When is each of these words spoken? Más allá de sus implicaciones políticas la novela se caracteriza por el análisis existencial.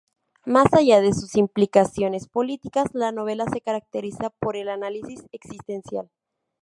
Más 0.47 0.73
allá 0.73 0.99
de 0.99 1.13
sus 1.13 1.35
implicaciones 1.35 2.27
políticas 2.27 2.87
la 2.93 3.11
novela 3.11 3.45
se 3.53 3.61
caracteriza 3.61 4.31
por 4.31 4.55
el 4.55 4.67
análisis 4.69 5.27
existencial. 5.31 6.09